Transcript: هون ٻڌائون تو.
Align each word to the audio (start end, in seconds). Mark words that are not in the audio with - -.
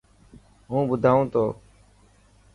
هون 0.69 0.81
ٻڌائون 0.89 1.23
تو. 1.33 1.45